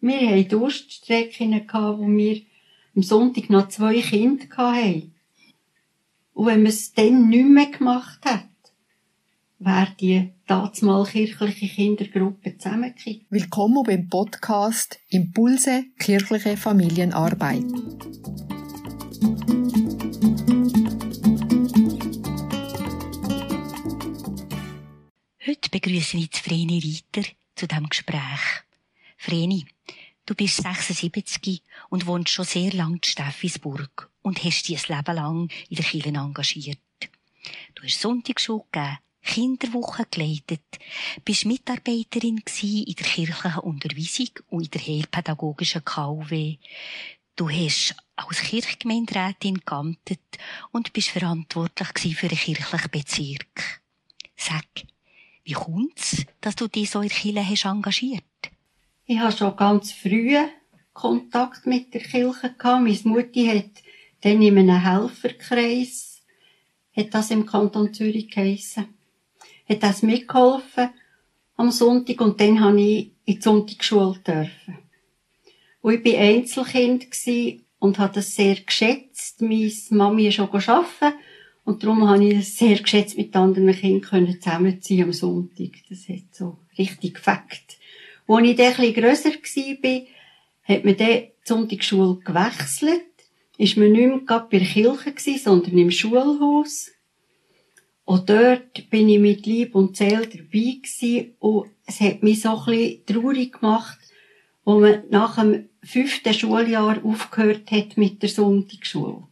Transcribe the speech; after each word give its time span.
Wir 0.00 0.30
hatten 0.30 0.48
Durststrecken, 0.48 1.60
wo 1.72 2.06
wir 2.06 2.42
am 2.94 3.02
Sonntag 3.02 3.50
noch 3.50 3.68
zwei 3.68 4.00
Kinder 4.00 4.46
hatten. 4.56 5.12
Und 6.34 6.46
wenn 6.46 6.62
man 6.62 6.66
es 6.66 6.92
dann 6.92 7.28
nicht 7.28 7.48
mehr 7.48 7.66
gemacht 7.66 8.20
hat, 8.24 8.44
wäre 9.58 9.96
die 9.98 10.30
mal 10.82 11.04
kirchliche 11.04 11.66
Kindergruppe 11.66 12.56
zusammengekippt. 12.56 13.26
Willkommen 13.28 13.82
beim 13.82 14.08
Podcast 14.08 15.00
Impulse 15.08 15.86
kirchliche 15.98 16.56
Familienarbeit. 16.56 17.64
Heute 25.44 25.70
begrüße 25.72 26.18
ich 26.18 26.30
Vreni 26.40 27.02
Reiter 27.14 27.28
zu 27.56 27.66
diesem 27.66 27.88
Gespräch. 27.88 28.67
Vreni, 29.18 29.66
du 30.26 30.34
bist 30.34 30.62
76 30.62 31.62
und 31.90 32.06
wohnst 32.06 32.30
schon 32.30 32.44
sehr 32.44 32.72
lange 32.72 32.96
in 32.96 33.04
Steffisburg 33.04 34.10
und 34.22 34.42
hast 34.44 34.68
dich 34.68 34.88
ein 34.88 34.96
Leben 34.96 35.16
lang 35.16 35.48
in 35.68 35.76
der 35.76 35.84
Kirche 35.84 36.08
engagiert. 36.08 36.78
Du 37.74 37.82
hast 37.82 38.00
Sonntagsschule 38.00 38.64
gegeben, 38.70 38.98
Kinderwoche 39.22 40.06
geleitet, 40.10 40.78
bist 41.24 41.44
Mitarbeiterin 41.44 42.38
in 42.38 42.94
der 42.94 43.06
kirchlichen 43.06 43.60
Unterweisung 43.60 44.30
und 44.48 44.64
in 44.64 44.70
der 44.70 44.86
heilpädagogischen 44.86 45.84
KW. 45.84 46.56
Du 47.34 47.50
hast 47.50 47.96
als 48.16 48.40
Kirchgemeinderätin 48.40 49.60
geamtet 49.66 50.38
und 50.70 50.92
bist 50.92 51.10
verantwortlich 51.10 52.16
für 52.16 52.28
den 52.28 52.38
kirchlichen 52.38 52.90
Bezirk. 52.90 53.82
Sag, 54.36 54.66
wie 55.44 55.52
kommt's, 55.52 56.24
dass 56.40 56.56
du 56.56 56.68
dich 56.68 56.90
so 56.90 57.00
in 57.00 57.08
der 57.08 57.18
Kirche 57.18 57.50
hast 57.50 57.64
engagiert? 57.66 58.24
Ich 59.10 59.18
hatte 59.20 59.38
schon 59.38 59.56
ganz 59.56 59.90
früh 59.90 60.36
Kontakt 60.92 61.66
mit 61.66 61.94
der 61.94 62.02
Kirche 62.02 62.54
gehabt. 62.58 62.82
Meine 62.82 62.98
Mutti 63.04 63.46
hat 63.46 63.82
dann 64.20 64.42
in 64.42 64.58
einem 64.58 64.82
Helferkreis, 64.82 66.20
hat 66.94 67.14
das 67.14 67.30
im 67.30 67.46
Kanton 67.46 67.94
Zürich 67.94 68.28
geheissen, 68.28 68.88
hat 69.66 69.82
das 69.82 70.02
mitgeholfen 70.02 70.90
am 71.56 71.70
Sonntag 71.70 72.20
und 72.20 72.38
dann 72.38 72.60
habe 72.60 72.82
ich 72.82 73.12
in 73.24 73.36
die 73.36 73.40
Sonntagsschule 73.40 74.18
dürfen. 74.18 74.78
Und 75.80 76.06
ich 76.06 76.12
war 76.12 76.20
Einzelkind 76.20 77.06
und 77.78 77.98
habe 77.98 78.12
das 78.12 78.34
sehr 78.34 78.56
geschätzt. 78.56 79.40
Meine 79.40 79.72
Mami 79.88 80.28
ist 80.28 80.34
schon 80.34 80.50
arbeiten 80.50 81.18
und 81.64 81.82
darum 81.82 82.06
habe 82.06 82.26
ich 82.26 82.40
es 82.40 82.58
sehr 82.58 82.76
geschätzt, 82.78 83.16
mit 83.16 83.34
anderen 83.34 83.72
Kindern 83.72 84.38
zusammenziehen 84.38 85.04
am 85.04 85.14
Sonntag. 85.14 85.70
Das 85.88 86.06
hat 86.10 86.34
so 86.34 86.58
richtig 86.76 87.14
gefackt. 87.14 87.77
Als 88.28 88.46
ich 88.46 88.56
dann 88.56 88.76
bisschen 88.76 88.94
grösser 88.94 89.30
war, 89.30 90.00
hat 90.62 90.84
man 90.84 90.96
dann 90.96 91.08
die 91.08 91.32
Sonntagsschule 91.44 92.20
gewechselt. 92.24 93.02
Ist 93.56 93.76
man 93.76 93.92
nicht 93.92 94.28
mehr 94.28 94.46
bei 94.48 94.58
der 94.58 94.68
Kirche 94.68 95.38
sondern 95.38 95.76
im 95.76 95.90
Schulhaus. 95.90 96.92
Und 98.04 98.30
dort 98.30 98.88
bin 98.90 99.08
ich 99.08 99.18
mit 99.18 99.46
Lieb 99.46 99.74
und 99.74 99.96
Zähl 99.96 100.26
dabei 100.26 100.78
gewesen. 100.82 101.34
Und 101.40 101.70
es 101.84 102.00
hat 102.00 102.22
mich 102.22 102.40
so 102.40 102.64
bisschen 102.64 103.04
traurig 103.06 103.54
gemacht, 103.54 103.98
wo 104.64 104.78
man 104.78 105.02
nach 105.10 105.36
dem 105.36 105.68
fünften 105.82 106.32
Schuljahr 106.32 107.04
aufgehört 107.04 107.70
hat 107.70 107.96
mit 107.96 108.22
der 108.22 108.28
Sonntagsschule 108.28 109.28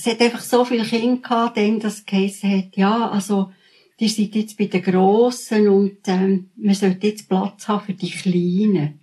es 0.00 0.06
hat 0.06 0.20
einfach 0.20 0.40
so 0.40 0.64
viele 0.64 0.84
Kinder 0.84 1.20
gehabt, 1.20 1.56
denen 1.56 1.80
das 1.80 2.06
geheissen 2.06 2.50
hat, 2.50 2.76
ja, 2.76 3.10
also, 3.10 3.52
die 4.00 4.08
sind 4.08 4.34
jetzt 4.34 4.56
bei 4.56 4.64
den 4.64 4.82
Grossen 4.82 5.68
und, 5.68 5.98
ähm, 6.06 6.50
man 6.56 6.74
sollte 6.74 7.06
jetzt 7.06 7.28
Platz 7.28 7.68
haben 7.68 7.84
für 7.84 7.92
die 7.92 8.10
Kleinen. 8.10 8.98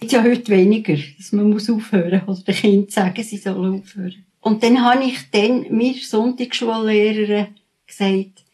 Jetzt 0.00 0.12
ja 0.12 0.22
heute 0.22 0.48
weniger, 0.48 0.96
dass 1.18 1.32
man 1.32 1.50
muss 1.50 1.68
aufhören, 1.68 2.22
oder 2.26 2.40
den 2.40 2.54
Kindern 2.54 2.90
sagen, 2.90 3.22
sie 3.22 3.36
sollen 3.36 3.80
aufhören. 3.80 4.24
Und 4.40 4.62
dann 4.62 4.82
habe 4.82 5.04
ich 5.04 5.30
dann 5.30 5.66
mir 5.70 5.94
Sonntagsschullehrerin 5.94 7.48
gesagt, 7.86 8.44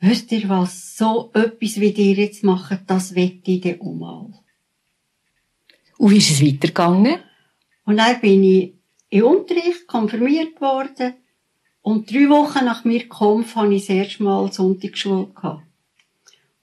wisst 0.00 0.32
ihr 0.32 0.48
was, 0.48 0.96
so 0.96 1.30
etwas 1.34 1.80
wie 1.80 1.90
ihr 1.90 2.14
jetzt 2.14 2.44
macht, 2.44 2.80
das 2.86 3.14
wette 3.14 3.50
ich 3.50 3.60
dann 3.60 3.80
auch 3.80 3.94
mal. 3.94 4.32
Und 5.98 6.10
wie 6.10 6.18
ist 6.18 6.30
es 6.30 6.42
weitergegangen? 6.42 7.18
Und 7.84 7.96
dann 7.96 8.20
bin 8.20 8.44
ich 8.44 8.74
in 9.10 9.22
Unterricht 9.22 9.86
konfirmiert 9.86 10.60
worden. 10.60 11.14
Und 11.86 12.10
drei 12.10 12.28
Wochen 12.28 12.64
nach 12.64 12.84
mir 12.84 13.08
Kampf 13.08 13.54
hatte 13.54 13.72
ich 13.72 13.86
das 13.86 13.94
erste 13.94 14.24
Mal 14.24 14.52
Sonntagsschule 14.52 15.28
gehabt. 15.28 15.62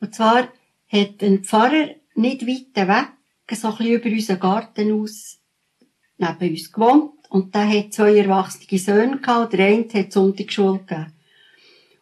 Und 0.01 0.13
zwar 0.13 0.49
hat 0.89 1.23
ein 1.23 1.45
Pfarrer 1.45 1.91
nicht 2.13 2.45
weit 2.45 2.87
weg, 2.89 3.07
so 3.57 3.69
ein 3.69 3.77
bisschen 3.77 3.93
über 3.93 4.09
unseren 4.09 4.39
Garten 4.41 4.91
aus, 4.91 5.39
neben 6.17 6.51
uns 6.51 6.69
gewohnt. 6.73 7.11
Und 7.29 7.55
der 7.55 7.69
hat 7.69 7.93
zwei 7.93 8.17
erwachsene 8.17 8.77
Söhne 8.77 9.17
gehabt. 9.21 9.53
Der 9.53 9.65
eine 9.65 9.87
hat 9.93 10.11
Sonntagsschule 10.11 10.79
gegeben. 10.79 11.13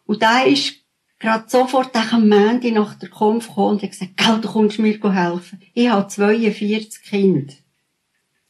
Und 0.04 0.20
der 0.20 0.46
ist 0.48 0.80
gerade 1.20 1.48
sofort 1.48 1.94
am 1.94 2.28
Montag 2.28 2.72
nach 2.72 2.94
der 2.96 3.08
Kampf 3.08 3.46
gekommen 3.46 3.74
und 3.74 3.82
hat 3.84 3.90
gesagt, 3.90 4.16
Gell, 4.16 4.40
du 4.40 4.48
kommst 4.48 4.80
mir 4.80 4.98
helfen. 5.00 5.62
Ich 5.74 5.88
habe 5.88 6.08
42 6.08 7.04
Kinder. 7.04 7.54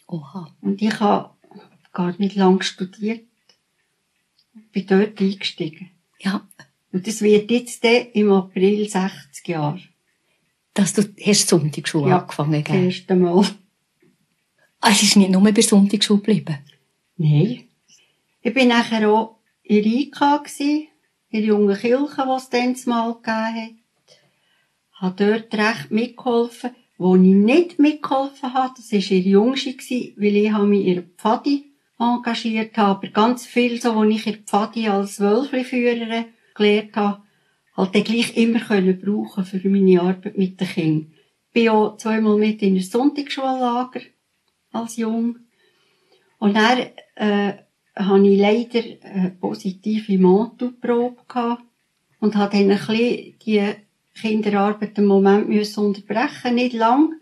Oha. 0.06 0.49
Und 0.62 0.81
ich 0.81 0.99
habe 0.99 1.28
gar 1.93 2.15
nicht 2.16 2.37
lang 2.37 2.62
studiert. 2.62 3.27
Bin 4.72 4.87
dort 4.87 5.21
eingestiegen. 5.21 5.91
Ja. 6.21 6.47
Und 6.93 7.06
das 7.06 7.22
wird 7.22 7.50
jetzt 7.50 7.84
im 7.84 8.33
April 8.33 8.88
60 8.88 9.49
Jahre. 9.49 9.81
Dass 10.75 10.94
du 10.94 11.03
hast 11.25 11.49
Sonntagsschule 11.49 12.10
ja, 12.10 12.19
angefangen, 12.21 12.65
gell? 12.65 12.87
das 12.87 12.97
erste 12.97 13.16
Mal. 13.16 13.47
Ah, 14.81 14.91
es 14.91 15.03
ist 15.03 15.16
nicht 15.16 15.31
nur 15.31 15.43
bei 15.43 15.61
Sonntagsschule 15.61 16.21
geblieben? 16.21 16.59
Nein. 17.16 17.65
Ich 18.41 18.55
bin 18.55 18.69
nachher 18.69 19.09
auch 19.09 19.37
in 19.62 19.82
Rika 19.82 20.43
in 20.59 20.88
der 21.31 21.41
jungen 21.41 21.77
Kirche, 21.77 22.25
die 22.27 22.37
es 22.37 22.50
dann 22.50 22.77
mal 22.87 23.15
gegeben 23.15 23.27
hat. 23.31 23.72
Habe 24.94 25.25
dort 25.25 25.55
recht 25.55 25.91
mitgeholfen. 25.91 26.71
Wo 26.99 27.16
ich 27.16 27.22
nicht 27.22 27.78
mitgeholfen 27.78 28.55
habe, 28.55 28.75
das 28.77 28.93
war 28.93 29.00
ihre 29.00 29.28
Jüngste, 29.28 30.12
weil 30.16 30.37
ich 30.37 30.53
habe 30.53 30.66
mich 30.66 30.87
ihre 30.87 31.03
Pfadi 31.03 31.72
engagiert 32.03 32.77
habe, 32.77 33.07
aber 33.07 33.09
ganz 33.09 33.47
viel, 33.47 33.81
so, 33.81 33.95
wo 33.95 34.05
ich 34.05 34.27
in 34.27 34.33
der 34.35 34.43
Pfadi 34.43 34.89
als 34.89 35.21
Wölfli-Führerin 35.21 36.27
gelernt 36.55 36.97
habe, 36.97 37.23
halt 37.77 37.95
dann 37.95 38.05
gleich 38.05 38.37
immer 38.37 38.61
können 38.61 39.01
brauchen 39.01 39.45
für 39.45 39.69
meine 39.69 40.01
Arbeit 40.01 40.37
mit 40.37 40.61
den 40.61 40.69
Kindern. 40.69 41.12
Ich 41.49 41.53
bin 41.53 41.69
auch 41.69 41.97
zweimal 41.97 42.37
mit 42.37 42.62
in 42.62 42.77
ein 42.77 42.83
Sonntagsschullager 42.83 44.01
als 44.73 44.97
Jung. 44.97 45.37
Und 46.39 46.57
dann, 46.57 46.79
äh, 47.15 47.55
habe 47.97 48.27
ich 48.27 48.41
leider 48.41 48.83
eine 49.03 49.31
positive 49.31 50.19
Mantelprobe 50.19 51.23
gehabt 51.29 51.62
und 52.21 52.37
habe 52.37 52.57
dann 52.57 52.71
ein 52.71 52.79
bisschen 52.79 53.39
die 53.45 53.75
Kinderarbeit 54.15 54.97
einen 54.99 55.07
Moment 55.07 55.49
müssen 55.49 55.85
unterbrechen, 55.85 56.55
nicht 56.55 56.75
lang. 56.75 57.15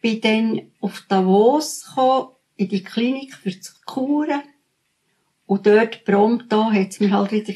Bin 0.00 0.20
dann 0.20 0.62
auf 0.80 1.04
Davos 1.08 1.86
gekommen 1.86 2.28
in 2.58 2.68
die 2.68 2.82
Klinik 2.82 3.34
für 3.34 3.50
die 3.50 3.60
Kuren. 3.86 4.42
Und 5.46 5.66
dort 5.66 6.04
prompt 6.04 6.52
da 6.52 6.70
hat's 6.70 7.00
mir 7.00 7.12
halt 7.12 7.32
wieder 7.32 7.54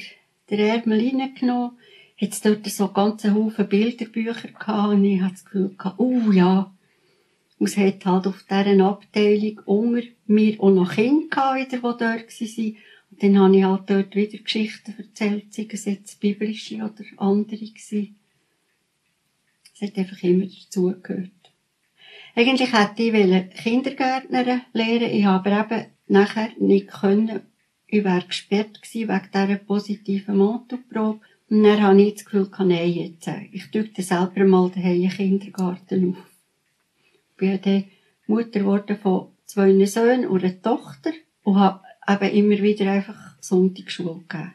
den 0.48 0.58
Ärmel 0.58 0.98
reingenommen. 0.98 1.76
Hat's 2.18 2.40
dort 2.40 2.66
so 2.66 2.88
ganze 2.88 3.34
Haufen 3.34 3.68
Bilderbücher 3.68 4.48
gehabt 4.48 4.94
und 4.94 5.04
ich 5.04 5.20
hatte 5.20 5.34
das 5.34 5.44
Gefühl 5.44 5.74
gehabt, 5.76 5.98
oh 5.98 6.30
ja. 6.30 6.72
Und 7.58 7.68
es 7.68 7.76
hat 7.76 8.06
halt 8.06 8.26
auf 8.26 8.44
dieser 8.48 8.84
Abteilung 8.86 9.60
unter 9.66 10.06
mir 10.26 10.60
auch 10.60 10.70
noch 10.70 10.94
Kinder 10.94 11.28
gehabt, 11.28 11.56
wieder, 11.58 11.76
die 11.76 11.82
dort 11.82 12.00
waren. 12.00 12.76
Und 13.10 13.22
dann 13.22 13.38
habe 13.38 13.56
ich 13.56 13.64
halt 13.64 13.90
dort 13.90 14.14
wieder 14.14 14.38
Geschichten 14.38 14.94
erzählt, 14.96 15.52
sei 15.52 15.68
es 15.70 15.84
jetzt 15.84 16.20
biblische 16.20 16.76
oder 16.76 17.04
andere 17.16 17.58
gewesen. 17.58 18.16
Es 19.74 19.82
hat 19.82 19.98
einfach 19.98 20.22
immer 20.22 20.46
dazugehört. 20.46 21.41
Eigentlich 22.34 22.72
hätte 22.72 23.02
ich 23.02 23.62
Kindergärtnerin 23.62 24.62
lernen 24.72 25.10
Ich 25.10 25.24
habe 25.24 25.52
aber 25.52 25.76
eben 25.76 25.86
nachher 26.08 26.50
nicht 26.58 26.88
können. 26.88 27.42
Ich 27.86 28.04
wäre 28.04 28.24
gesperrt 28.26 28.80
gewesen 28.80 29.08
wegen 29.08 29.30
dieser 29.34 29.56
positiven 29.56 30.38
Motoprobe. 30.38 31.20
Und 31.50 31.64
dann 31.64 31.82
habe 31.82 32.00
ich 32.00 32.14
das 32.14 32.24
Gefühl, 32.24 32.48
nein, 32.60 32.90
jetzt, 32.90 33.28
äh, 33.28 33.48
ich 33.52 33.70
tue 33.70 33.90
selber 33.98 34.44
mal 34.46 34.70
daheim 34.70 35.02
einen 35.02 35.10
Kindergarten 35.10 36.10
auf. 36.10 36.30
Ich 37.12 37.36
bin 37.36 37.60
dann 37.60 37.84
Mutter 38.26 38.60
geworden 38.60 38.96
von 38.96 39.28
zwei 39.44 39.84
Söhnen 39.84 40.26
und 40.26 40.42
einer 40.42 40.62
Tochter 40.62 41.12
und 41.42 41.56
habe 41.58 41.82
eben 42.08 42.34
immer 42.34 42.62
wieder 42.62 42.90
einfach 42.90 43.36
Sonntagsschule 43.40 44.22
gegeben. 44.26 44.54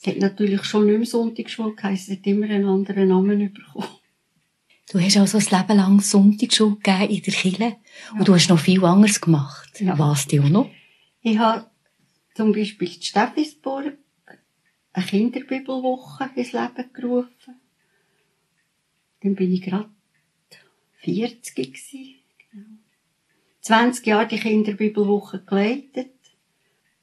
Es 0.00 0.08
hat 0.08 0.18
natürlich 0.18 0.64
schon 0.64 0.86
nicht 0.86 0.96
mehr 0.96 1.06
Sonntagsschule 1.06 1.76
geheißen, 1.76 2.14
es 2.14 2.18
hat 2.18 2.26
immer 2.26 2.46
einen 2.46 2.66
anderen 2.66 3.08
Namen 3.08 3.52
bekommen. 3.52 3.86
Du 4.90 5.00
hast 5.00 5.16
also 5.16 5.38
ein 5.38 5.44
Leben 5.44 5.76
lang 5.76 6.00
Sonntagsschule 6.00 6.76
gegeben 6.76 7.14
in 7.14 7.22
der 7.22 7.34
Kirche. 7.34 7.62
Ja. 7.64 8.18
Und 8.18 8.28
du 8.28 8.34
hast 8.34 8.48
noch 8.48 8.58
viel 8.58 8.84
anderes 8.84 9.20
gemacht. 9.20 9.80
Ja. 9.80 9.98
Was 9.98 10.26
dir 10.26 10.44
auch 10.44 10.48
noch? 10.48 10.70
Ich 11.22 11.38
habe 11.38 11.68
zum 12.34 12.52
Beispiel 12.52 12.88
in 12.88 13.02
Steffisburg 13.02 13.98
eine 14.92 15.06
Kinderbibelwoche 15.06 16.30
ins 16.36 16.52
Leben 16.52 16.92
gerufen. 16.92 17.60
Dann 19.22 19.34
bin 19.34 19.52
ich 19.52 19.62
gerade 19.62 19.90
40 21.00 21.54
gewesen. 21.54 22.14
Genau. 22.50 22.66
20 23.60 24.06
Jahre 24.06 24.28
die 24.28 24.38
Kinderbibelwoche 24.38 25.40
geleitet. 25.40 26.12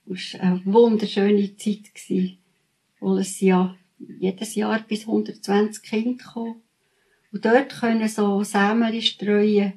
Es 0.05 0.33
war 0.35 0.41
eine 0.41 0.65
wunderschöne 0.65 1.57
Zeit, 1.57 1.91
weil 2.99 3.19
es 3.19 3.41
ja 3.41 3.75
jedes 3.99 4.55
Jahr 4.55 4.79
bis 4.79 5.01
120 5.01 5.83
Kinder 5.83 6.23
kommen. 6.23 6.62
Und 7.33 7.43
dort 7.45 7.69
können 7.79 8.07
so 8.07 8.43
Sämeli 8.43 9.01
streuen, 9.01 9.73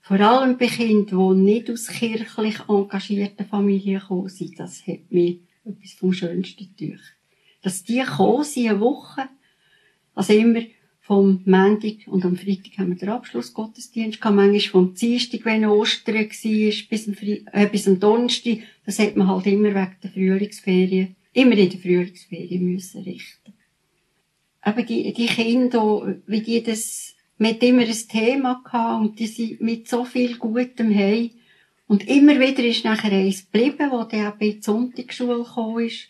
vor 0.00 0.18
allem 0.18 0.58
bei 0.58 0.66
Kindern, 0.66 1.36
die 1.36 1.42
nicht 1.42 1.70
aus 1.70 1.86
kirchlich 1.86 2.58
engagierten 2.68 3.46
Familien 3.46 4.00
kommen 4.00 4.28
sind. 4.28 4.58
Das 4.58 4.84
hat 4.84 5.10
mir 5.10 5.36
etwas 5.64 5.92
vom 5.92 6.12
Schönsten 6.12 6.74
gedacht. 6.76 7.14
Dass 7.62 7.84
die 7.84 8.02
kommen 8.02 8.42
sind, 8.42 8.70
eine 8.70 8.80
Woche, 8.80 9.28
also 10.14 10.32
immer 10.32 10.62
vom 11.00 11.40
Montag 11.44 12.06
und 12.06 12.24
am 12.24 12.36
Freitag 12.36 12.78
haben 12.78 12.90
wir 12.90 12.96
den 12.96 13.10
Abschlussgottesdienst 13.10 14.20
gehabt. 14.20 14.34
Manchmal 14.34 14.60
vom 14.60 14.94
Dienstag, 14.94 15.44
wenn 15.44 15.66
Ostern 15.66 16.16
war, 16.16 16.88
bis 16.90 17.08
am, 17.08 17.14
äh, 17.52 17.66
bis 17.68 17.86
am 17.86 18.00
Donnerstag. 18.00 18.58
Das 18.84 18.98
hat 18.98 19.16
man 19.16 19.28
halt 19.28 19.46
immer 19.46 19.68
wegen 19.68 19.96
der 20.02 20.10
Frühlingsferien, 20.10 21.14
immer 21.32 21.56
in 21.56 21.70
der 21.70 21.78
Frühlingsferien 21.78 22.64
müssen 22.64 23.02
richten. 23.02 23.54
Aber 24.60 24.82
die, 24.82 25.12
die 25.12 25.26
Kinder, 25.26 26.16
wie 26.26 26.42
die 26.42 26.62
das, 26.62 27.14
mit 27.38 27.62
immer 27.62 27.82
ein 27.82 28.08
Thema 28.08 28.60
gehabt 28.64 29.00
und 29.00 29.18
die 29.18 29.28
sind 29.28 29.60
mit 29.60 29.88
so 29.88 30.04
viel 30.04 30.36
Gutem 30.38 30.94
heim. 30.94 31.30
Und 31.86 32.06
immer 32.08 32.38
wieder 32.38 32.64
ist 32.64 32.84
nachher 32.84 33.12
eins 33.12 33.44
geblieben, 33.44 33.90
wo 33.90 34.04
der 34.04 34.30
auch 34.34 34.40
in 34.40 34.56
die 34.56 34.62
Sonntagsschule 34.62 35.44
gekommen 35.44 35.86
ist. 35.86 36.08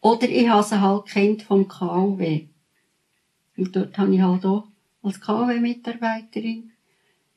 Oder 0.00 0.28
ich 0.28 0.48
habe 0.48 0.80
halt 0.80 1.06
kennt 1.06 1.42
vom 1.42 1.68
KW. 1.68 2.48
Und 3.56 3.76
dort 3.76 3.96
habe 3.96 4.14
ich 4.14 4.20
halt 4.20 4.44
auch 4.44 4.66
als 5.02 5.20
KW-Mitarbeiterin 5.20 6.72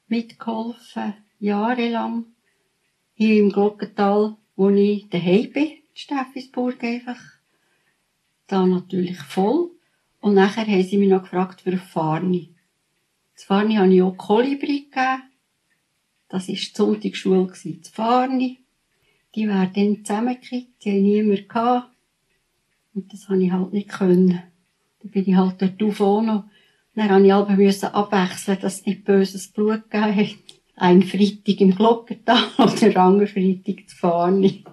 mitgeholfen, 0.07 1.13
jahrelang. 1.39 2.25
Hier 3.15 3.41
im 3.41 3.51
Glockental, 3.51 4.36
wo 4.56 4.69
ich 4.69 5.07
daheim 5.09 5.51
bin, 5.51 5.63
in 5.63 5.81
Steffisburg 5.94 6.83
einfach. 6.83 7.19
Da 8.47 8.65
natürlich 8.65 9.18
voll. 9.19 9.73
Und 10.24 10.36
nachher 10.36 10.66
haben 10.66 10.84
sie 10.84 10.98
mich 10.98 11.10
noch 11.10 11.24
gefragt 11.24 11.60
für 11.60 11.75
Farni. 11.75 12.56
Das 13.36 13.44
Farni 13.44 13.75
habe 13.75 13.94
ich 13.94 14.02
auch 14.02 14.16
Kolibri 14.16 14.88
gegeben. 14.90 15.24
Das 16.30 16.48
war 16.48 16.56
die 16.56 16.72
Sonntagsschule, 16.74 17.48
das 17.48 17.90
Farni. 17.90 18.60
Die 19.36 19.50
werden 19.50 19.72
dann 19.74 20.06
zusammengekriegt, 20.06 20.81
die 20.81 20.92
haben 20.92 21.04
niemand 21.04 21.50
gehabt. 21.50 21.90
Und 22.94 23.12
das 23.12 23.28
habe 23.28 23.44
ich 23.44 23.52
halt 23.52 23.74
nicht 23.74 23.90
können. 23.90 24.42
Dann 25.02 25.12
bin 25.12 25.28
ich 25.28 25.36
halt 25.36 25.62
dort 25.62 25.84
auf 25.84 26.00
auch. 26.00 26.46
Dann 26.96 27.22
musste 27.22 27.52
ich 27.52 27.58
müssen 27.58 27.86
abwechseln, 27.88 28.60
dass 28.62 28.80
es 28.80 28.86
nicht 28.86 29.04
böses 29.04 29.50
Blut 29.50 29.92
gegeben 29.92 30.16
hat. 30.16 30.38
Ein 30.78 31.04
Freitag 31.04 31.60
im 31.60 31.75
Glockental 31.75 32.46
oder 32.60 32.98
andere 32.98 33.28
Freitag 33.28 33.90
zu 33.90 33.98
fahren. 33.98 34.64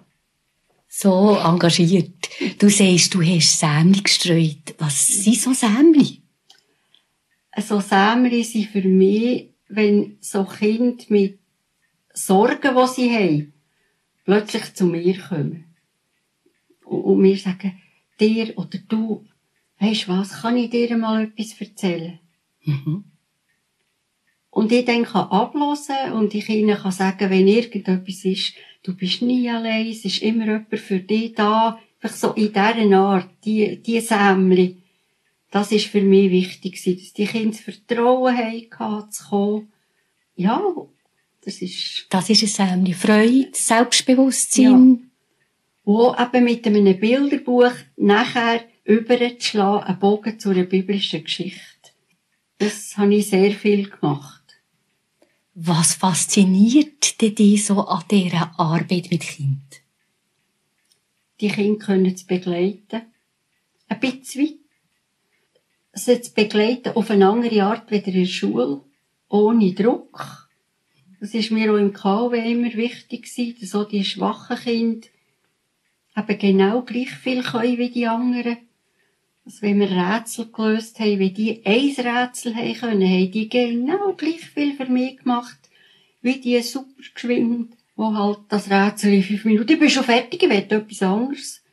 So 0.93 1.37
engagiert. 1.37 2.29
Du 2.59 2.69
sagst, 2.69 3.15
du 3.15 3.23
hast 3.23 3.61
Sämli 3.61 4.01
gestreut. 4.03 4.75
Was 4.79 5.07
sind 5.07 5.41
so 5.41 5.53
Sämli? 5.53 6.21
So 7.57 7.79
Sämli 7.79 8.43
sind 8.43 8.71
für 8.71 8.83
mich, 8.83 9.51
wenn 9.69 10.17
so 10.21 10.45
Kinder 10.45 11.05
mit 11.09 11.39
Sorgen, 12.13 12.75
die 12.75 12.89
sie 12.89 13.15
haben, 13.15 13.53
plötzlich 14.25 14.75
zu 14.75 14.85
mir 14.87 15.17
kommen. 15.17 15.65
Und 16.85 17.21
mir 17.21 17.37
sagen, 17.37 17.81
dir 18.19 18.59
oder 18.59 18.79
du, 18.89 19.25
weisst 19.79 20.09
was, 20.09 20.43
kann 20.43 20.57
ich 20.57 20.71
dir 20.71 20.97
mal 20.97 21.23
etwas 21.23 21.61
erzählen? 21.61 22.19
Mhm. 22.65 23.05
Und 24.51 24.73
ich 24.73 24.85
dann 24.85 25.05
kann 25.05 25.31
abhören 25.31 26.15
und 26.15 26.35
ich 26.35 26.49
ihnen 26.49 26.77
kann 26.77 26.91
sagen, 26.91 27.31
wenn 27.31 27.47
irgendetwas 27.47 28.25
ist, 28.25 28.55
du 28.83 28.95
bist 28.95 29.23
nie 29.23 29.49
allein, 29.49 29.89
es 29.89 30.05
ist 30.05 30.23
immer 30.23 30.47
jemand 30.47 30.79
für 30.79 31.01
dich 31.01 31.35
da, 31.35 31.79
einfach 32.01 32.17
so 32.17 32.33
in 32.33 32.53
dieser 32.53 32.99
Art, 32.99 33.31
die, 33.45 33.81
die 33.83 34.01
Sämli. 34.01 34.77
Das 35.51 35.73
ist 35.73 35.87
für 35.87 36.03
mich 36.03 36.31
wichtig 36.31 36.83
dass 36.83 37.13
die 37.13 37.27
Kinder 37.27 37.51
das 37.51 37.61
Vertrauen 37.61 38.37
haben, 38.37 39.11
zu 39.11 39.29
kommen. 39.29 39.73
Ja, 40.37 40.63
das 41.45 41.61
ist... 41.61 42.07
Das 42.11 42.31
ist 42.31 42.43
ein 42.43 42.69
Sämli. 42.69 42.95
Freude, 42.95 43.49
Selbstbewusstsein. 43.53 44.91
Ja. 44.93 44.99
Wo 45.85 46.15
eben 46.19 46.45
mit 46.45 46.67
einem 46.67 46.99
Bilderbuch 46.99 47.73
nachher 47.97 48.65
überzuschlagen, 48.85 49.89
einen 49.89 49.99
Bogen 49.99 50.39
zu 50.39 50.51
einer 50.51 50.65
biblischen 50.65 51.25
Geschichte. 51.25 51.61
Das 52.59 52.97
habe 52.97 53.15
ich 53.15 53.29
sehr 53.29 53.53
viel 53.53 53.89
gemacht. 53.89 54.40
Was 55.63 55.93
fasziniert 55.93 57.21
dich 57.21 57.67
so 57.67 57.83
an 57.83 58.05
dieser 58.11 58.59
Arbeit 58.59 59.11
mit 59.11 59.21
Kind? 59.21 59.83
Die 61.39 61.49
Kinder 61.49 61.85
können 61.85 62.07
es 62.07 62.25
begleiten. 62.25 63.03
Ein 63.87 64.01
bisschen. 64.01 64.59
Sie 65.93 66.23
zu 66.23 66.33
begleiten 66.33 66.95
auf 66.95 67.11
eine 67.11 67.29
andere 67.29 67.63
Art 67.63 67.91
wie 67.91 67.99
in 67.99 68.15
der 68.15 68.25
Schule. 68.25 68.81
Ohne 69.29 69.75
Druck. 69.75 70.49
Das 71.21 71.35
ist 71.35 71.51
mir 71.51 71.71
auch 71.75 71.77
im 71.77 71.93
KW 71.93 72.39
immer 72.53 72.73
wichtig 72.73 73.27
dass 73.61 73.75
auch 73.75 73.87
die 73.87 74.03
schwachen 74.07 74.57
Kinder 74.57 75.09
eben 76.17 76.39
genau 76.39 76.81
gleich 76.85 77.11
viel 77.11 77.43
können 77.43 77.77
wie 77.77 77.91
die 77.91 78.07
anderen. 78.07 78.57
Also 79.51 79.63
wenn 79.63 79.81
wir 79.81 79.91
Rätsel 79.91 80.47
gelöst 80.53 81.01
haben, 81.01 81.19
wie 81.19 81.33
die 81.33 81.67
ein 81.67 81.89
Rätsel 81.89 82.55
haben 82.55 82.75
können, 82.75 83.03
haben 83.03 83.33
die 83.33 83.49
genau 83.49 84.13
gleich 84.13 84.43
viel 84.43 84.75
für 84.75 84.87
mich 84.87 85.17
gemacht, 85.17 85.59
wie 86.23 86.39
die 86.39 86.63
super 86.63 87.03
geschwind, 87.13 87.77
wo 87.97 88.15
halt 88.15 88.39
das 88.49 88.71
Rätsel 88.71 89.13
in 89.13 89.25
fünf 89.25 89.45
Minuten, 89.45 89.73
ich 89.73 89.79
bin 89.81 89.91
schon 89.91 90.05
fertig, 90.05 90.41
ich 90.41 90.49
will 90.49 90.57
etwas 90.57 91.03
anderes. 91.03 91.65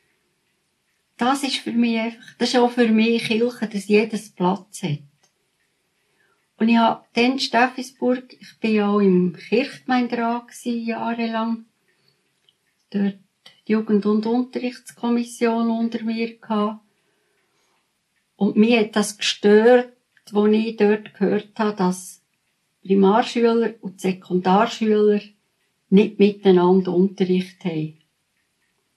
Das 1.18 1.44
ist 1.44 1.58
für 1.58 1.70
mich 1.70 2.00
einfach, 2.00 2.34
das 2.38 2.48
ist 2.48 2.56
auch 2.56 2.72
für 2.72 2.88
mich 2.88 3.22
Kirche, 3.22 3.68
dass 3.68 3.86
jedes 3.86 4.30
Platz 4.30 4.82
hat. 4.82 4.98
Und 6.56 6.68
ich 6.68 6.78
habe 6.78 7.04
dann 7.12 7.32
in 7.32 7.38
Steffisburg, 7.38 8.32
ich 8.40 8.58
bin 8.58 8.74
ja 8.74 8.88
auch 8.88 8.98
im 8.98 9.36
Kirchgemeinderat 9.36 10.46
jahrelang, 10.64 11.66
dort 12.90 13.18
die 13.68 13.72
Jugend- 13.72 14.04
und 14.04 14.26
Unterrichtskommission 14.26 15.70
unter 15.70 16.02
mir 16.02 16.36
gehabt. 16.38 16.80
Und 18.38 18.56
mir 18.56 18.78
hat 18.78 18.94
das 18.94 19.18
gestört, 19.18 19.92
als 20.32 20.52
ich 20.52 20.76
dort 20.76 21.12
gehört 21.14 21.58
habe, 21.58 21.76
dass 21.76 22.22
Primarschüler 22.84 23.74
und 23.80 24.00
Sekundarschüler 24.00 25.20
nicht 25.90 26.20
miteinander 26.20 26.94
Unterricht 26.94 27.64
haben. 27.64 27.98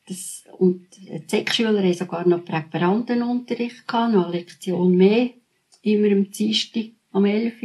Das, 0.08 0.44
und 0.60 0.86
die 0.96 1.24
Sek-Schüler 1.28 1.82
haben 1.82 1.94
sogar 1.96 2.28
noch 2.28 2.46
Präparandenunterricht 2.46 3.88
gehabt, 3.88 4.14
noch 4.14 4.28
eine 4.28 4.38
Lektion 4.38 4.96
mehr, 4.96 5.32
immer 5.82 6.12
am 6.12 6.30
Dienstag, 6.30 6.92
am 7.12 7.26
11. 7.26 7.64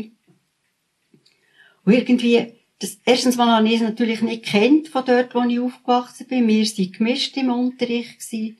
Und 1.85 1.93
irgendwie, 1.93 2.55
das, 2.79 2.99
erstens 3.05 3.37
mal 3.37 3.55
habe 3.55 3.69
ich 3.69 3.75
es 3.75 3.83
natürlich 3.83 4.23
nicht 4.23 4.47
kennt 4.47 4.89
von 4.89 5.05
dort, 5.05 5.35
wo 5.35 5.43
ich 5.43 5.61
aufgewachsen 5.61 6.27
bin. 6.27 6.49
Wir 6.49 6.65
waren 6.65 6.93
gemischt 6.93 7.37
im 7.37 7.51
Unterricht. 7.51 8.19
Gewesen. 8.19 8.57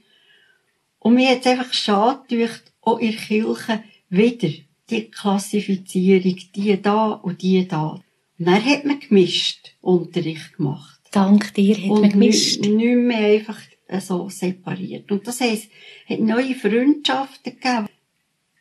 Und 0.99 1.15
mir 1.15 1.31
hat 1.31 1.41
es 1.41 1.47
einfach 1.47 1.73
schade 1.73 2.21
gedacht, 2.29 2.73
auch 2.87 2.99
in 2.99 3.11
der 3.11 3.21
Kirche 3.21 3.85
wieder 4.09 4.49
die 4.89 5.11
Klassifizierung, 5.11 6.39
die 6.55 6.81
da 6.81 7.09
und 7.11 7.43
die 7.43 7.67
da. 7.67 8.01
Und 8.39 8.47
dann 8.47 8.65
hat 8.65 8.85
man 8.85 9.01
gemischt 9.01 9.75
Unterricht 9.81 10.57
gemacht. 10.57 11.01
Dank 11.11 11.53
dir 11.55 11.77
hat 11.77 11.91
und 11.91 12.01
man 12.03 12.11
gemischt. 12.11 12.65
Und 12.65 12.77
nicht 12.77 12.97
mehr 12.97 13.39
einfach 13.39 13.59
so 14.01 14.29
separiert. 14.29 15.11
Und 15.11 15.27
das 15.27 15.41
heisst, 15.41 15.69
hat 16.09 16.21
neue 16.21 16.55
Freundschaften 16.55 17.55
gegeben. 17.55 17.89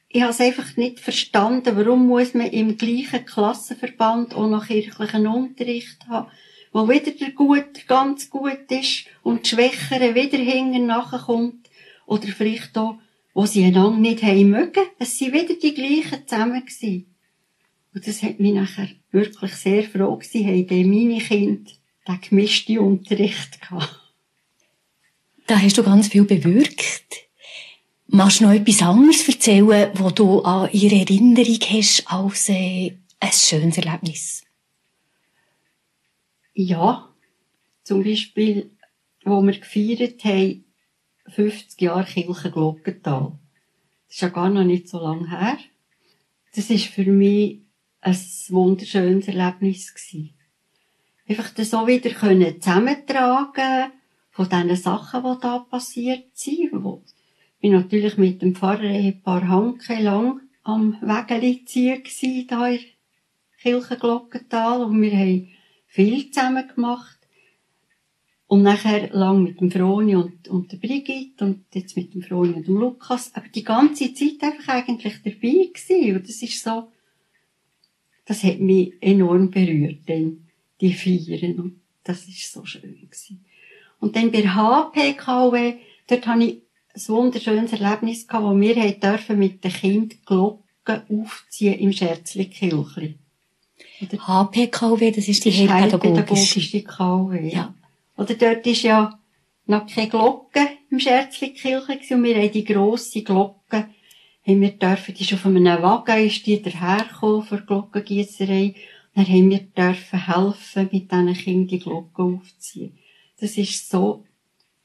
Ich 0.08 0.22
habe 0.22 0.32
es 0.32 0.40
einfach 0.40 0.76
nicht 0.78 1.00
verstanden, 1.00 1.76
warum 1.76 2.08
muss 2.08 2.34
man 2.34 2.48
im 2.48 2.78
gleichen 2.78 3.26
Klassenverband 3.26 4.34
auch 4.34 4.48
noch 4.48 4.68
kirchlichen 4.68 5.28
Unterricht 5.28 6.08
haben, 6.08 6.32
wo 6.72 6.88
wieder 6.90 7.12
der 7.12 7.32
Gute 7.32 7.82
ganz 7.86 8.30
gut 8.30 8.70
ist 8.70 9.06
und 9.24 9.46
die 9.46 9.50
Schwächere 9.50 10.16
wieder 10.16 10.38
hinten 10.38 10.88
nachkommt. 10.88 11.70
Oder 12.06 12.28
vielleicht 12.28 12.78
auch 12.78 12.98
wo 13.36 13.46
sie 13.46 13.66
einander 13.66 14.00
nicht 14.00 14.24
haben 14.24 14.50
mögen. 14.50 14.86
Es 14.98 15.20
sind 15.20 15.34
wieder 15.34 15.54
die 15.62 15.74
gleichen 15.76 16.26
zusammen 16.26 16.62
gewesen. 16.62 17.14
Und 17.94 18.08
das 18.08 18.24
hat 18.24 18.40
mich 18.40 18.54
nachher 18.54 18.88
wirklich 19.12 19.54
sehr 19.54 19.84
froh 19.84 20.16
gewesen, 20.16 20.48
haben 20.48 20.68
dann 20.68 20.90
meine 20.90 21.20
Kinder 21.20 21.72
den 22.08 22.22
gemischten 22.22 22.80
Unterricht 22.80 23.62
gehabt. 23.62 24.02
Da 25.48 25.60
hast 25.60 25.78
du 25.78 25.84
ganz 25.84 26.08
viel 26.08 26.24
bewirkt. 26.24 27.28
Magst 28.08 28.40
du 28.40 28.46
noch 28.46 28.54
etwas 28.54 28.82
anderes 28.82 29.28
erzählen, 29.28 29.92
wo 29.96 30.10
du 30.12 30.42
an 30.42 30.70
ihre 30.72 30.96
Erinnerung 30.96 31.60
hast 31.60 32.04
als 32.08 32.50
äh, 32.50 32.96
ein 33.20 33.32
schönes 33.32 33.78
Erlebnis? 33.78 34.44
Ja, 36.54 37.14
zum 37.84 38.04
Beispiel, 38.04 38.72
wo 39.26 39.42
wir 39.42 39.58
gefeiert 39.58 40.24
haben, 40.24 40.65
50 41.28 41.82
Jahre 41.82 42.06
Kirche 42.06 42.52
Glockental. 42.52 43.38
Das 44.08 44.16
ist 44.16 44.22
ja 44.22 44.30
gar 44.30 44.50
noch 44.50 44.64
nicht 44.64 44.88
so 44.88 45.00
lange 45.00 45.30
her. 45.30 45.58
Das 46.56 46.70
ist 46.70 46.86
für 46.86 47.06
mich 47.06 47.62
ein 48.02 48.18
wunderschönes 48.50 49.28
Erlebnis 49.28 49.94
gewesen. 49.94 50.36
einfach 51.28 51.50
das 51.50 51.72
so 51.72 51.88
wieder 51.88 52.12
können 52.12 52.62
zusammentragen 52.62 53.92
von 54.32 54.50
diesen 54.50 54.76
Sachen, 54.76 55.24
die 55.24 55.42
da 55.42 55.60
passiert 55.60 56.26
sind. 56.34 56.72
Wo 56.72 57.04
ich 57.06 57.62
bin 57.62 57.72
natürlich 57.72 58.18
mit 58.18 58.42
dem 58.42 58.56
Pfarrer 58.56 58.84
ein 58.84 59.22
paar 59.22 59.48
Hanke 59.48 59.96
lang 59.96 60.42
am 60.64 60.98
Wegeli 61.02 61.66
ziehen 61.66 62.04
gsi, 62.04 62.46
da 62.48 62.68
in 62.68 62.80
Kirchenglockental, 63.62 64.84
und 64.84 65.02
wir 65.02 65.12
haben 65.14 65.50
viel 65.88 66.30
zusammen 66.30 66.68
gemacht. 66.68 67.25
Und 68.48 68.62
nachher 68.62 69.10
lang 69.12 69.44
mit 69.44 69.60
dem 69.60 69.72
Froni 69.72 70.16
und, 70.16 70.48
und 70.48 70.72
der 70.72 70.78
Brigitte 70.78 71.46
und 71.46 71.66
jetzt 71.74 71.98
mit 71.98 72.14
dem 72.14 72.22
Froni 72.22 72.54
und 72.54 72.68
dem 72.68 72.78
Lukas. 72.78 73.32
Aber 73.34 73.48
die 73.48 73.64
ganze 73.64 74.14
Zeit 74.14 74.42
einfach 74.42 74.68
eigentlich 74.74 75.16
dabei 75.24 75.72
gewesen. 75.74 76.16
Und 76.16 76.30
das 76.30 76.42
ist 76.44 76.64
so, 76.64 76.88
das 78.26 78.44
hat 78.44 78.60
mich 78.60 78.94
enorm 79.02 79.50
berührt, 79.50 80.08
denn 80.08 80.46
die 80.80 80.94
Feiern. 80.94 81.60
Und 81.60 81.82
das 82.04 82.28
ist 82.28 82.52
so 82.54 82.66
schön 82.66 83.00
gewesen. 83.02 83.44
Und 84.00 84.16
dann 84.16 84.32
bei 84.32 84.44
HPKW, 84.44 85.76
dort 86.08 86.28
habe 86.28 86.44
ich 86.44 86.62
ein 86.94 87.08
wunderschönes 87.08 87.74
Erlebnis 87.74 88.28
gehabt, 88.28 88.46
wo 88.46 88.60
wir 88.60 88.92
dürfen 88.92 89.40
mit 89.40 89.64
den 89.64 89.72
Kindern 89.72 90.20
Glocken 90.26 91.02
aufziehen 91.10 91.80
im 91.80 91.92
Scherzli-Kirchli. 91.92 93.16
HPKW, 94.00 95.12
das 95.12 95.28
ist 95.28 95.46
die 95.46 95.52
Heilpädagogische 95.52 96.84
KW. 96.84 97.50
Ja. 97.50 97.74
Oder 98.18 98.36
dort 98.36 98.66
ist 98.66 98.84
ja 98.84 99.20
noch 99.66 99.88
keine 99.88 100.10
Glocke 100.10 100.68
im 100.90 101.00
Scherzli-Kirche 101.00 102.16
und 102.16 102.24
wir 102.24 102.36
haben 102.36 102.52
die 102.52 102.64
grosse 102.64 103.24
Glocke, 103.24 103.90
haben 104.48 104.62
wir 104.62 104.72
dürfen, 104.72 105.14
die 105.16 105.24
ist 105.24 105.34
auf 105.34 105.46
einem 105.46 105.66
Wagen, 105.66 106.26
ist 106.26 106.46
die 106.46 106.62
dahergekommen 106.62 107.44
für 107.44 107.58
die 107.58 107.66
Glockengiesserei. 107.66 108.76
Dann 109.16 109.28
haben 109.28 109.50
wir 109.50 109.60
dürfen 109.60 110.26
helfen, 110.26 110.90
mit 110.92 111.12
diesen 111.12 111.34
Kindern 111.34 111.68
die 111.68 111.80
Glocke 111.80 112.22
aufzuziehen. 112.22 112.98
Das 113.40 113.58
ist 113.58 113.90
so, 113.90 114.24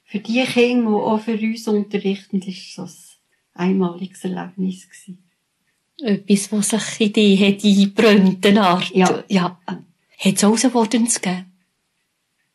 für 0.05 0.19
die 0.19 0.43
Kinder, 0.45 0.89
die 0.89 0.95
auch 0.95 1.21
für 1.21 1.39
uns 1.39 1.69
unterrichten, 1.69 2.43
ist 2.43 2.79
das 2.79 3.19
ein 3.55 3.71
einmaliges 3.71 4.25
Erlebnis 4.25 4.89
gewesen. 4.89 5.25
Etwas, 6.03 6.51
was 6.51 6.71
sich 6.71 7.07
in 7.07 7.13
dich 7.13 7.41
hat 7.41 7.65
eingebrannt, 7.65 8.47
eine 8.47 8.63
Art. 8.63 8.91
Ja. 8.95 9.23
ja. 9.29 9.61
Hat 9.67 10.35
es 10.35 10.43
Herausforderungen 10.43 11.09
gegeben? 11.09 11.53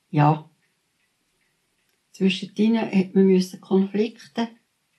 Ja. 0.10 0.50
Zwischen 2.16 2.56
ihnen 2.56 2.90
hat 2.90 3.14
man 3.14 3.26
müssen 3.26 3.60
Konflikte 3.60 4.48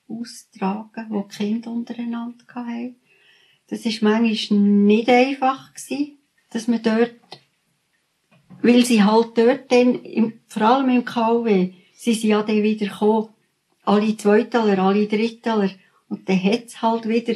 austragen, 0.07 1.07
die 1.09 1.23
die 1.31 1.35
Kinder 1.35 1.71
untereinander 1.71 2.45
hatten. 2.55 2.97
Das 3.69 3.87
war 3.87 4.21
manchmal 4.21 4.61
nicht 4.61 5.09
einfach 5.09 5.73
gewesen, 5.73 6.19
dass 6.51 6.69
man 6.69 6.83
dort, 6.83 7.15
weil 8.61 8.85
sie 8.85 9.03
halt 9.03 9.31
dort 9.39 9.73
dann, 9.73 9.95
im, 10.03 10.41
vor 10.47 10.61
allem 10.61 10.91
im 10.91 11.07
KW, 11.07 11.73
sie 11.95 12.13
sind 12.13 12.29
ja 12.29 12.43
dann 12.43 12.63
wieder 12.63 12.85
gekommen, 12.85 13.31
alle 13.87 14.15
Zweitaler, 14.15 14.79
alle 14.79 15.07
Drittaler, 15.07 15.71
und 16.11 16.29
dann 16.29 16.43
hat's 16.43 16.83
halt 16.83 17.09
wieder 17.09 17.35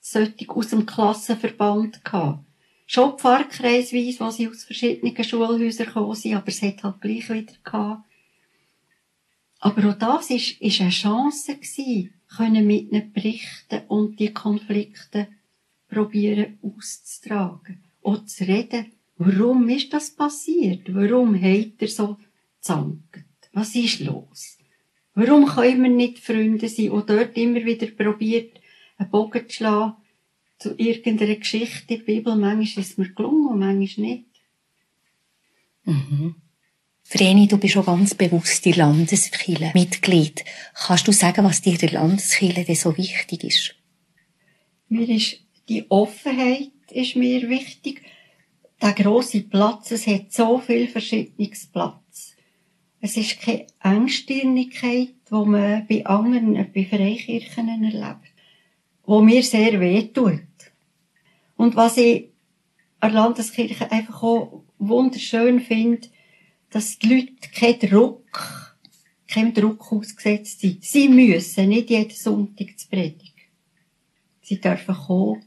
solche 0.00 0.48
aus 0.48 0.68
dem 0.68 0.86
Klassenverband 0.86 2.02
gehabt. 2.02 2.46
Schon 2.86 3.18
pfarrkreisweise, 3.18 4.20
wo 4.20 4.30
sie 4.30 4.48
aus 4.48 4.64
verschiedenen 4.64 5.22
Schulhäusern 5.22 5.86
gekommen 5.86 6.14
sind, 6.14 6.34
aber 6.34 6.48
es 6.48 6.62
hat 6.62 6.82
halt 6.82 7.02
gleich 7.02 7.28
wieder 7.28 7.52
gehabt. 7.62 8.07
Aber 9.58 9.90
auch 9.90 9.98
das 9.98 10.30
ist, 10.30 10.60
ist 10.60 10.80
eine 10.80 10.90
Chance 10.90 11.56
gewesen, 11.56 12.14
können 12.36 12.66
mit 12.66 12.92
ihnen 12.92 13.12
berichten 13.12 13.82
und 13.88 14.20
die 14.20 14.32
Konflikte 14.32 15.28
probieren 15.88 16.58
auszutragen. 16.62 17.82
Und 18.00 18.30
zu 18.30 18.44
reden, 18.44 18.92
warum 19.16 19.68
ist 19.68 19.92
das 19.92 20.10
passiert? 20.10 20.94
Warum 20.94 21.34
hat 21.34 21.72
er 21.78 21.88
so 21.88 22.18
zankt? 22.60 23.24
Was 23.52 23.74
ist 23.74 24.00
los? 24.00 24.58
Warum 25.14 25.46
können 25.46 25.82
wir 25.82 25.90
nicht 25.90 26.18
Freunde 26.20 26.68
sein? 26.68 26.90
Und 26.90 27.10
dort 27.10 27.36
immer 27.36 27.64
wieder 27.64 27.88
probiert, 27.88 28.60
einen 28.98 29.10
Bogen 29.10 29.48
zu 29.48 29.56
schlagen 29.56 29.96
zu 30.58 30.74
irgendeiner 30.76 31.36
Geschichte 31.36 31.94
in 31.94 32.00
der 32.00 32.06
Bibel. 32.06 32.36
Manchmal 32.36 32.84
ist 32.84 32.90
es 32.90 32.98
mir 32.98 33.12
gelungen 33.12 33.48
und 33.48 33.58
manchmal 33.60 34.06
nicht. 34.06 34.26
Mhm. 35.84 36.34
Vreni, 37.10 37.48
du 37.48 37.56
bist 37.56 37.72
schon 37.72 37.86
ganz 37.86 38.14
bewusst 38.14 38.66
die 38.66 38.72
Landeskirche 38.72 39.70
Mitglied. 39.72 40.44
Kannst 40.74 41.08
du 41.08 41.12
sagen, 41.12 41.42
was 41.42 41.62
dir 41.62 41.78
der 41.78 41.92
Landeskirche 41.92 42.64
denn 42.64 42.74
so 42.76 42.94
wichtig 42.98 43.44
ist? 43.44 43.74
Mir 44.90 45.08
ist 45.08 45.38
die 45.70 45.90
Offenheit 45.90 46.70
ist 46.90 47.16
mir 47.16 47.48
wichtig. 47.48 48.02
Der 48.82 48.92
grosse 48.92 49.40
Platz, 49.40 49.90
es 49.90 50.06
hat 50.06 50.34
so 50.34 50.58
viel 50.58 50.86
verschiedenes 50.86 51.66
Platz. 51.66 52.36
Es 53.00 53.16
ist 53.16 53.40
keine 53.40 53.66
Engstirnigkeit, 53.82 55.14
die 55.30 55.46
man 55.46 55.86
bei 55.86 56.04
anderen, 56.04 56.54
bei 56.74 56.84
Freikirchen 56.84 57.84
erlebt, 57.84 58.32
wo 59.06 59.22
mir 59.22 59.42
sehr 59.42 59.80
weh 59.80 60.02
tut. 60.08 60.42
Und 61.56 61.74
was 61.74 61.96
ich 61.96 62.28
an 63.00 63.14
Landeskirche 63.14 63.90
einfach 63.90 64.22
auch 64.22 64.62
wunderschön 64.78 65.60
finde, 65.60 66.08
dass 66.70 66.98
die 66.98 67.08
Leute 67.08 67.48
keinen 67.54 67.78
Druck, 67.78 68.76
keinem 69.26 69.54
Druck 69.54 69.92
ausgesetzt 69.92 70.60
sind. 70.60 70.84
Sie 70.84 71.08
müssen 71.08 71.68
nicht 71.68 71.90
jeden 71.90 72.10
Sonntag 72.10 72.78
zu 72.78 72.88
predigen. 72.88 73.32
Sie 74.42 74.60
dürfen 74.60 74.94
kommen, 74.94 75.42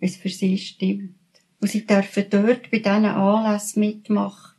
wenn 0.00 0.08
es 0.08 0.16
für 0.16 0.28
sie 0.28 0.56
stimmt. 0.58 1.14
Und 1.60 1.70
sie 1.70 1.86
dürfen 1.86 2.26
dort 2.30 2.70
bei 2.70 2.78
diesen 2.78 3.04
Anlässen 3.04 3.80
mitmachen, 3.80 4.56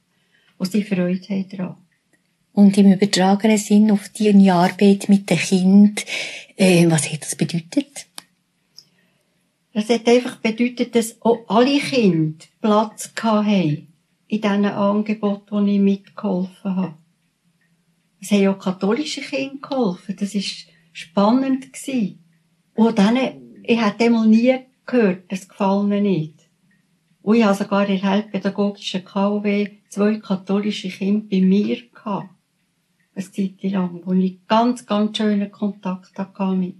wo 0.57 0.65
sie 0.65 0.83
Freude 0.83 1.29
haben 1.29 1.49
daran. 1.49 1.77
Und 2.53 2.77
im 2.77 2.91
übertragenen 2.91 3.57
Sinn 3.57 3.91
auf 3.91 4.09
deine 4.09 4.53
Arbeit 4.53 5.09
mit 5.09 5.29
den 5.29 5.37
Kindern, 5.37 5.95
äh, 6.55 6.89
was 6.89 7.11
hat 7.11 7.21
das 7.21 7.35
bedeutet? 7.35 8.07
Das 9.73 9.89
hat 9.89 10.07
einfach 10.07 10.37
bedeutet, 10.37 10.95
dass 10.95 11.21
auch 11.21 11.47
alle 11.47 11.77
Kinder 11.77 12.43
Platz 12.61 13.11
hatten 13.21 13.87
in 14.27 14.41
diesen 14.41 14.65
Angeboten, 14.65 15.47
wo 15.51 15.65
ich 15.65 15.79
mitgeholfen 15.79 16.75
habe. 16.75 16.95
Es 18.19 18.31
haben 18.31 18.47
auch 18.47 18.59
katholische 18.59 19.21
Kinder 19.21 19.57
geholfen. 19.61 20.15
Das 20.19 20.35
war 20.35 20.41
spannend. 20.91 21.67
Und 22.75 22.99
dann, 22.99 23.17
ich 23.63 23.81
hätte 23.81 24.05
einmal 24.05 24.27
nie 24.27 24.59
gehört, 24.85 25.31
das 25.31 25.47
gefallen 25.47 25.87
mir 25.87 26.01
nicht. 26.01 26.49
Und 27.21 27.35
ich 27.35 27.43
habe 27.43 27.57
sogar 27.57 27.87
in 27.87 27.99
der 27.99 28.09
heilpädagogischen 28.09 29.03
KW 29.03 29.69
zwei 29.89 30.17
katholische 30.17 30.89
Kinder 30.89 31.25
bei 31.29 31.41
mir 31.41 31.77
gehabt. 31.89 32.29
Eine 33.13 33.31
Zeit 33.31 33.63
lang, 33.63 34.01
wo 34.05 34.13
ich 34.13 34.45
ganz, 34.47 34.85
ganz 34.85 35.17
schönen 35.17 35.51
Kontakt 35.51 36.17
hatte 36.17 36.55
mit 36.55 36.75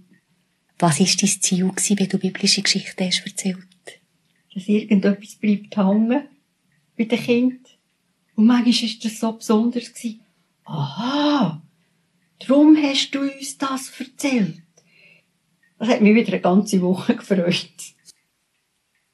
Was 0.78 1.00
war 1.00 1.06
dein 1.06 1.42
Ziel, 1.42 1.98
wenn 1.98 2.08
du 2.08 2.18
biblische 2.18 2.62
Geschichten 2.62 3.04
hast 3.04 3.26
erzählt? 3.26 3.66
Dass 4.54 4.68
irgendetwas 4.68 5.34
bleibt 5.34 5.76
hängen 5.76 6.28
bei 6.98 7.04
den 7.04 7.18
Kindern. 7.18 7.64
Und 8.34 8.46
manchmal 8.46 8.74
war 8.74 8.98
das 9.02 9.20
so 9.20 9.32
besonders. 9.32 9.94
Gewesen. 9.94 10.20
Aha, 10.64 11.62
darum 12.40 12.76
hast 12.76 13.10
du 13.12 13.20
uns 13.20 13.56
das 13.56 13.90
erzählt. 13.98 14.62
Das 15.78 15.88
hat 15.88 16.00
mich 16.02 16.14
wieder 16.14 16.32
eine 16.32 16.40
ganze 16.40 16.82
Woche 16.82 17.16
gefreut. 17.16 17.70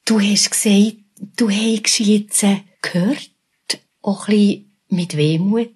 Du 0.03 0.19
hast 0.19 0.51
gesagt, 0.51 0.97
du 1.37 1.49
hast 1.49 1.99
jetzt 1.99 2.45
gehört, 2.81 3.31
auch 4.01 4.27
ein 4.27 4.35
bisschen 4.35 4.71
mit 4.89 5.17
Wehmut. 5.17 5.73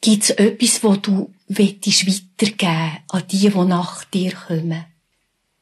Gibt 0.00 0.22
es 0.22 0.30
etwas, 0.30 0.82
wo 0.82 0.96
du 0.96 1.32
weitergeben 1.48 2.98
an 3.08 3.24
die, 3.30 3.50
die 3.50 3.64
nach 3.64 4.04
dir 4.04 4.32
kommen? 4.32 4.84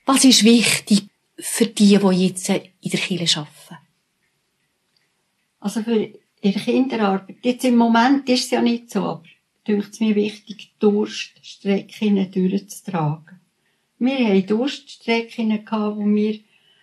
Was 0.05 0.25
ist 0.25 0.45
wichtig 0.45 1.09
für 1.39 1.67
die, 1.67 1.99
die 1.99 2.27
jetzt 2.27 2.49
in 2.49 2.91
der 2.91 3.01
Kirche 3.01 3.41
arbeiten? 3.41 3.86
Also 5.61 5.83
für 5.83 6.13
ihre 6.41 6.61
Kinderarbeit. 6.61 7.39
Jetzt 7.43 7.65
im 7.65 7.77
Moment 7.77 8.29
ist 8.29 8.45
es 8.45 8.51
ja 8.51 8.63
nicht 8.63 8.91
so, 8.91 9.01
aber 9.01 9.25
dünkt 9.67 9.93
es 9.93 10.01
mir 10.01 10.15
wichtig, 10.15 10.75
Durststrecken 10.79 12.31
durchzutragen. 12.31 13.41
Wir 13.99 14.29
hatten 14.29 14.47
Durststrecken, 14.47 15.51
wo 15.71 16.05
wir 16.07 16.41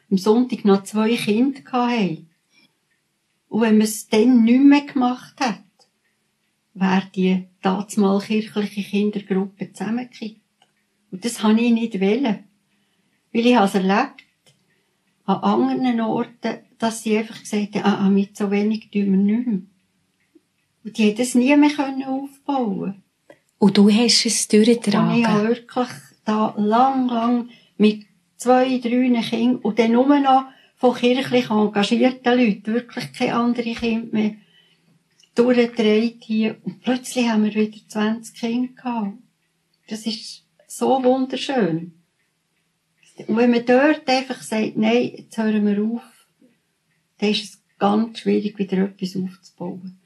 am 0.10 0.18
Sonntag 0.18 0.66
noch 0.66 0.84
zwei 0.84 1.16
Kinder 1.16 1.62
hatten. 1.72 2.30
Und 3.50 3.62
wenn 3.62 3.78
man 3.78 3.86
es 3.86 4.08
dann 4.08 4.44
nicht 4.44 4.64
mehr 4.64 4.82
gemacht 4.82 5.40
hat, 5.40 5.64
wäre 6.74 7.10
die 7.16 7.48
mal 7.98 8.20
kirchliche 8.20 8.82
Kindergruppe 8.82 9.72
zusammengekippt. 9.72 10.42
Und 11.12 11.24
das 11.24 11.44
habe 11.44 11.62
ich 11.62 11.72
nicht 11.72 12.02
wollen. 12.02 12.46
Weil 13.32 13.46
ich 13.46 13.56
habe 13.56 13.68
es 13.68 13.76
erlebt, 13.76 14.24
an 15.26 15.38
anderen 15.38 16.02
Orten, 16.02 16.63
dass 16.80 17.04
sie 17.04 17.18
einfach 17.18 17.40
gesagt 17.40 17.76
haben, 17.76 17.84
ah, 17.84 18.10
mit 18.10 18.38
so 18.38 18.52
wenig 18.52 18.90
tun 18.92 19.12
wir 19.12 19.18
nicht 19.18 19.48
mehr. 19.48 19.62
Und 20.84 20.98
die 20.98 21.06
hätten 21.06 21.22
es 21.22 21.36
nie 21.36 21.56
mehr 21.56 21.72
aufbauen 22.08 23.04
Und 23.58 23.78
du 23.78 23.90
hast 23.90 24.26
es 24.26 24.48
durchgetragen? 24.48 25.14
Und 25.14 25.20
ich 25.20 25.28
habe 25.28 25.48
wirklich 25.48 25.90
da 26.26 26.54
lang, 26.58 27.08
lang 27.08 27.50
mit 27.78 28.06
zwei, 28.38 28.80
drei 28.80 29.22
Kindern 29.22 29.58
und 29.58 29.80
dann 29.80 29.94
nur 29.94 30.20
noch 30.20 30.46
von 30.76 30.96
kirchlich 30.96 31.50
engagierten 31.50 32.38
Leuten, 32.38 32.74
wirklich 32.74 33.14
keine 33.14 33.36
anderen 33.36 33.76
Kinder 33.76 34.08
mehr, 34.12 34.36
durchgedreht 35.36 36.24
hier. 36.24 36.58
Und 36.64 36.82
plötzlich 36.82 37.28
haben 37.28 37.46
wir 37.46 37.56
wieder 37.56 37.78
20 37.88 38.36
Kinder 38.36 38.74
gehabt. 38.74 39.18
Das 39.88 40.06
ist 40.06 40.44
so 40.68 41.04
wunderschön. 41.04 41.94
Und 43.28 43.38
wenn 43.38 43.52
man 43.52 43.66
dort 43.66 44.08
einfach 44.10 44.42
sagt, 44.42 44.76
nein, 44.76 45.12
jetzt 45.16 45.38
hören 45.38 45.66
wir 45.66 45.84
auf, 45.84 46.02
dann 47.18 47.30
ist 47.30 47.44
es 47.44 47.62
ganz 47.80 48.20
schwierig, 48.20 48.58
wieder 48.58 48.78
etwas 48.78 49.16
aufzubauen. 49.16 50.00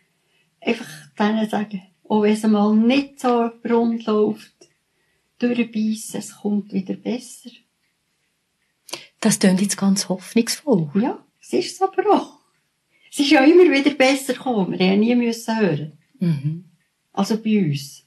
Einfach 0.62 0.88
denen 1.18 1.50
sagen, 1.50 1.84
auch 2.08 2.24
wenn 2.24 2.34
es 2.34 2.44
mal 2.44 2.76
nicht 2.76 3.20
so 3.20 3.52
rund 3.70 4.06
läuft, 4.06 4.54
durchbeissen, 5.40 6.20
es 6.20 6.36
kommt 6.38 6.74
wieder 6.74 6.96
besser. 6.96 7.52
Das 9.20 9.40
klingt 9.40 9.62
jetzt 9.62 9.78
ganz 9.78 10.10
hoffnungsvoll. 10.10 10.90
Ja, 10.96 11.24
es 11.42 11.54
ist 11.54 11.74
es 11.74 11.82
aber 11.82 12.04
auch. 12.14 12.40
Es 13.12 13.20
ist 13.20 13.32
ja 13.32 13.44
immer 13.44 13.72
wieder 13.72 13.92
besser 13.92 14.34
gekommen. 14.34 14.78
Wir 14.78 14.92
haben 14.92 15.00
nie 15.00 15.16
müssen 15.16 15.60
hören. 15.60 15.98
Mhm. 16.20 16.66
Also 17.14 17.38
bei 17.42 17.60
uns. 17.66 18.06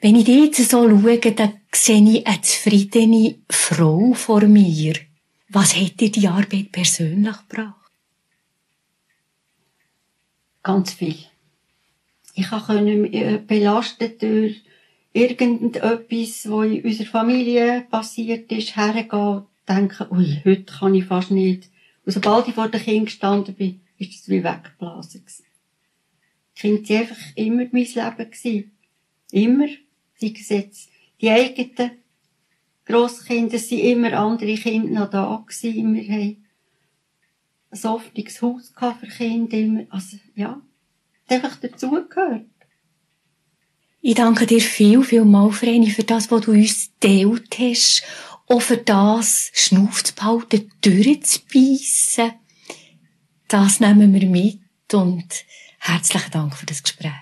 Wenn 0.00 0.14
ich 0.14 0.24
dich 0.24 0.56
jetzt 0.56 0.70
so 0.70 0.88
schaue, 0.88 1.18
dann 1.18 1.60
sehe 1.74 2.18
ich 2.18 2.26
eine 2.26 2.40
zufriedene 2.40 3.40
Frau 3.50 4.12
vor 4.14 4.42
mir. 4.42 4.94
Was 5.50 5.74
dir 5.98 6.10
die 6.10 6.28
Arbeit 6.28 6.72
persönlich 6.72 7.36
gebracht? 7.48 7.74
Ganz 10.62 10.92
viel. 10.92 11.16
Ich 12.34 12.50
konnte 12.50 13.12
äh, 13.12 13.38
belastet 13.38 14.20
durch 14.22 14.62
irgendetwas, 15.14 16.48
was 16.50 16.66
in 16.66 16.84
unserer 16.84 17.06
Familie 17.06 17.86
passiert 17.90 18.52
ist, 18.52 18.76
hergehen 18.76 19.20
und 19.20 19.46
denken, 19.66 20.06
ui, 20.10 20.42
heute 20.44 20.64
kann 20.64 20.94
ich 20.94 21.06
fast 21.06 21.30
nicht. 21.30 21.70
Und 22.04 22.12
sobald 22.12 22.46
ich 22.48 22.54
vor 22.54 22.68
den 22.68 22.82
Kindern 22.82 23.06
gestanden 23.06 23.54
bin, 23.54 23.80
ist 23.96 24.20
das 24.20 24.28
wie 24.28 24.44
weggeblasen. 24.44 25.24
Die 26.56 26.60
Kinder 26.60 26.88
waren 26.88 27.00
einfach 27.00 27.36
immer 27.36 27.66
mein 27.72 27.86
Leben. 28.42 28.72
Immer. 29.30 29.68
Sei 30.20 30.34
es 30.38 30.48
jetzt 30.48 30.90
die 31.20 31.30
eigenen 31.30 31.90
Grosskinder, 32.88 33.54
es 33.56 33.68
sind 33.68 33.80
immer 33.80 34.14
andere 34.14 34.54
Kinder 34.54 35.00
noch 35.00 35.10
da 35.10 35.44
gewesen. 35.46 35.94
Wir 35.94 36.02
haben 36.04 36.44
ein 37.70 37.84
offenes 37.84 38.40
Haus 38.40 38.72
für 38.98 39.06
Kinder 39.06 39.58
immer. 39.58 39.84
Also, 39.90 40.16
ja. 40.34 40.60
Einfach 41.28 41.56
dazugehört. 41.56 42.46
Ich 44.00 44.14
danke 44.14 44.46
dir 44.46 44.60
viel, 44.62 45.02
viel 45.02 45.26
mal, 45.26 45.50
Vreni, 45.50 45.90
für 45.90 46.04
das, 46.04 46.30
was 46.30 46.40
du 46.42 46.52
uns 46.52 46.90
geteilt 46.98 47.58
hast. 47.58 48.04
Auch 48.46 48.62
für 48.62 48.78
das, 48.78 49.50
Schnuff 49.52 50.02
zu 50.02 50.14
behalten, 50.14 50.72
durchzubeissen. 50.80 52.32
Das 53.48 53.80
nehmen 53.80 54.14
wir 54.14 54.26
mit 54.26 54.60
und 54.94 55.44
herzlichen 55.78 56.30
Dank 56.30 56.56
für 56.56 56.64
das 56.64 56.82
Gespräch. 56.82 57.12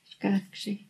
Das 0.00 0.12
ist 0.12 0.20
gerne 0.20 0.42
geschehen. 0.50 0.88